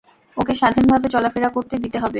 ওকে 0.37 0.53
স্বাধীনভাবে 0.55 1.07
চলাফেরা 1.09 1.49
করতে 1.49 1.75
দিতে 1.77 1.97
হবে। 1.97 2.09